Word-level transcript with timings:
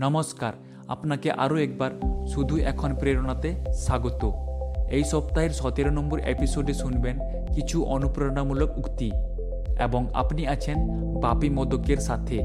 নমস্কার, 0.00 0.52
আপনাকে 0.88 1.30
আরও 1.30 1.56
একবার 1.56 1.90
শুধু 2.28 2.56
এখন 2.56 2.94
প্রেরণাতে 2.94 3.54
স্বাগত। 3.72 4.32
এই 4.90 5.04
সপ্তাহের 5.04 5.50
সতেরো 5.50 5.90
নম্বর 5.90 6.18
এপিসোডে 6.18 6.74
শুনবেন 6.74 7.18
কিছু 7.54 7.84
অনুপ্রেরণামূলক 7.84 8.78
উক্তি 8.78 9.12
এবং 9.78 10.08
আপনি 10.14 10.46
আছেন 10.46 10.76
বাপি 11.20 11.48
মদকের 11.50 11.96
সাথে। 11.96 12.42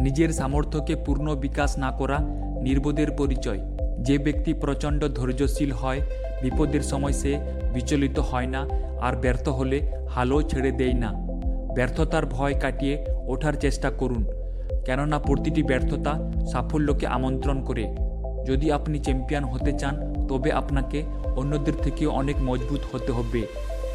নিজের 0.00 0.28
সামর্থ্যকে 0.28 0.96
পূর্ণ 0.96 1.34
বিকাশ 1.34 1.78
না 1.78 1.90
করা 1.90 2.18
নির্বোধের 2.62 3.10
পরিচয়। 3.10 3.60
যে 3.98 4.18
ব্যক্তি 4.18 4.54
প্রচণ্ড 4.54 5.08
ধৈর্যশীল 5.08 5.72
হয়, 5.72 6.00
বিপদের 6.42 6.80
সময় 6.80 7.12
সে 7.12 7.32
বিচলিত 7.74 8.18
হয় 8.18 8.46
না 8.46 8.68
আর 9.00 9.16
ব্যর্থ 9.16 9.48
হলে 9.48 9.78
হালও 10.10 10.42
ছেড়ে 10.42 10.70
দেয় 10.70 10.94
না। 10.94 11.12
ব্যর্থতার 11.74 12.26
ভয় 12.26 12.54
কাটিয়ে 12.60 13.06
ওঠার 13.26 13.52
চেষ্টা 13.52 13.90
করুন। 13.90 14.41
কেননা 14.84 15.18
প্রতিটি 15.18 15.62
ব্যর্থতা 15.62 16.30
সাফল্যকে 16.52 17.06
আমন্ত্রণ 17.06 17.64
করে। 17.64 17.96
যদি 18.46 18.72
আপনি 18.72 18.98
চ্যাম্পিয়ন 18.98 19.44
হতে 19.44 19.72
চান, 19.72 20.26
তবে 20.28 20.52
আপনাকে 20.52 21.02
অন্যদের 21.36 21.72
থেকে 21.82 22.06
অনেক 22.06 22.36
মজবুত 22.44 22.80
হতে 22.92 23.12
হবে। 23.12 23.46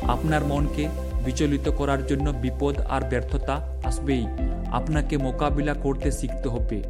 আপনার 0.03 0.45
মনকে 0.45 0.87
বিচলিত 1.25 1.69
করার 1.69 2.05
জন্য 2.05 2.29
বিপদ 2.29 2.81
আর 2.89 3.01
ব্যর্থতা 3.09 3.53
আসবেই। 3.83 4.27
আপনাকে 4.71 5.17
মোকাবিলা 5.17 5.73
করতে 5.73 6.11
শিখতে 6.11 6.49
হবে। 6.49 6.83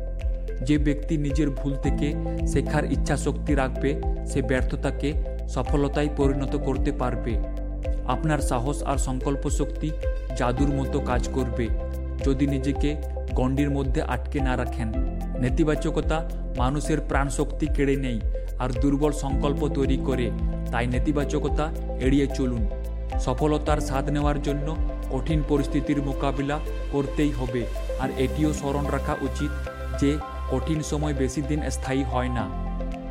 যে 0.62 0.78
ব্যক্তি 0.78 1.18
নিজের 1.18 1.50
ভুল 1.50 1.76
থেকে 1.76 2.14
শেখার 2.48 2.92
ইচ্ছা 2.92 3.18
শক্তি 3.18 3.56
রাখবে, 3.56 4.02
সে 4.26 4.42
ব্যর্থতাকে 4.42 5.14
সফলতায় 5.50 6.10
পরিণত 6.18 6.56
করতে 6.56 6.92
পারবে। 6.92 7.38
আপনার 8.08 8.40
সাহস 8.40 8.84
আর 8.84 8.98
সংকল্প 8.98 9.50
শক্তি 9.50 9.92
জাদুর 10.38 10.70
মতো 10.70 11.00
কাজ 11.00 11.30
করবে। 11.34 11.68
যদি 12.26 12.48
নিজেকে 12.48 12.96
গণ্ডির 13.38 13.72
মধ্যে 13.72 14.02
আটকে 14.14 14.40
না 14.40 14.54
রাখেন। 14.58 14.90
নেতিবাচকতা 15.40 16.18
মানুষের 16.58 17.00
প্রাণ 17.10 17.28
শক্তি 17.30 17.66
কেড়ে 17.76 17.96
নেই 17.96 18.20
আর 18.60 18.70
দুর্বল 18.82 19.12
সংকল্প 19.24 19.62
তৈরি 19.68 19.98
করে, 20.08 20.26
তাই 20.72 20.86
নেতিবাচকতা 20.88 21.66
এড়িয়ে 22.00 22.28
চলুন। 22.38 22.64
সফলতার 23.20 23.80
স্বাদ 23.88 24.06
নেওয়ার 24.10 24.38
জন্য 24.42 24.68
কঠিন 25.12 25.40
পরিস্থিতির 25.50 26.00
মোকাবিলা 26.02 26.58
করতেই 26.92 27.32
হবে, 27.32 27.62
আর 28.00 28.10
এটিও 28.18 28.50
স্মরণ 28.54 28.86
রাখা 28.96 29.14
উচিত 29.28 29.52
যে 30.02 30.12
কঠিন 30.52 30.80
সময় 30.82 31.14
বেশি 31.14 31.42
দিন 31.42 31.60
স্থায়ী 31.70 32.04
হয় 32.12 32.32
না। 32.38 32.46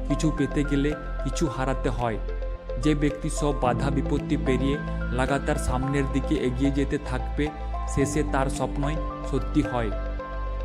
কিছু 0.08 0.26
পেতে 0.38 0.60
গেলে 0.70 0.90
কিছু 1.24 1.44
হারাতে 1.46 1.90
হয়। 1.98 2.18
যে 2.82 2.92
ব্যক্তি 2.94 3.28
সব 3.30 3.54
বাধা 3.60 3.88
বিপত্তি 3.90 4.36
পেরিয়ে 4.46 4.76
লাগাতার 5.18 5.58
সামনের 5.66 6.06
দিকে 6.12 6.34
এগিয়ে 6.48 6.70
যেতে 6.70 6.96
থাকবে 7.10 7.44
শেষে 7.94 8.20
তার 8.32 8.48
স্বপ্নই 8.58 8.96
সত্যি 9.30 9.62
হয়। 9.72 9.90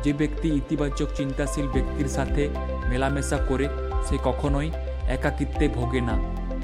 যে 0.04 0.12
ব্যক্তি 0.12 0.48
ইতিবাচক 0.48 1.08
চিন্তাশীল 1.16 1.66
ব্যক্তির 1.66 2.08
সাথে 2.08 2.48
মেলামেশা 2.88 3.36
করে, 3.48 3.68
সে 4.08 4.18
কখনোই 4.24 4.70
একাকিত্বে 5.08 5.68
ভোগে 5.68 6.00
না। 6.00 6.16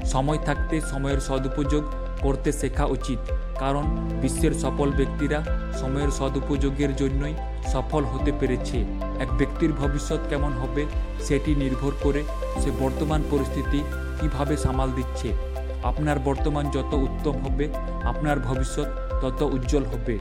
সময় 0.05 0.37
থাকতে 0.37 0.81
সময়ের 0.81 1.19
সদুপযোগ 1.19 1.83
করতে 2.21 2.51
শেখা 2.51 2.85
উচিত। 2.85 3.19
কারণ 3.59 3.83
বিশ্বের 4.21 4.53
সফল 4.53 4.91
ব্যক্তিরা 4.91 5.43
সময়ের 5.81 6.11
সদুপযোগের 6.11 6.95
জন্যই 6.95 7.35
সফল 7.67 8.03
হতে 8.03 8.31
পেরেছে। 8.39 8.77
এক 9.19 9.37
ব্যক্তির 9.37 9.73
ভবিষ্যৎ 9.73 10.19
কেমন 10.29 10.51
হবে, 10.53 10.85
সেটি 11.21 11.55
নির্ভর 11.55 11.91
করে 12.01 12.23
সে 12.59 12.71
বর্তমান 12.79 13.21
পরিস্থিতি 13.31 13.83
কীভাবে 14.21 14.57
সামাল 14.57 14.91
দিচ্ছে। 14.91 15.33
আপনার 15.83 16.19
বর্তমান 16.19 16.71
যত 16.71 16.93
উত্তম 16.93 17.31
হবে, 17.31 17.65
আপনার 18.03 18.39
ভবিষ্যৎ 18.39 18.87
তত 19.21 19.41
উজ্জ্বল 19.41 19.83
হবে। 19.83 20.19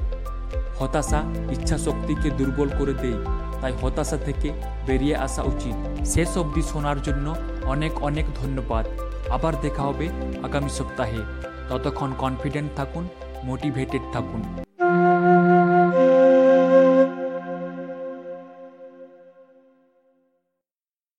হতাশা 0.78 1.20
ইচ্ছা 1.50 1.78
শক্তিকে 1.78 2.30
দুর্বল 2.30 2.68
করে 2.78 2.94
দেয়। 2.94 3.18
তাই 3.60 3.72
হতাশা 3.82 4.16
থেকে 4.16 4.48
বেরিয়ে 4.86 5.16
আসা 5.16 5.42
উচিত। 5.42 5.76
শেষ 6.06 6.30
অবধি 6.38 6.62
শোনার 6.62 7.02
জন্য 7.02 7.26
অনেক 7.64 7.92
অনেক 8.02 8.26
ধন্যবাদ। 8.42 8.84
আবার 9.30 9.52
দেখা 9.62 9.82
হবে 9.82 10.08
আগামী 10.42 10.68
সপ্তাহে। 10.68 11.20
ততক্ষণ 11.68 12.10
কনফিডেন্ট 12.18 12.70
থাকুন 12.76 13.08
মোটিভেটেড 13.44 14.02
থাকুন। 14.12 14.67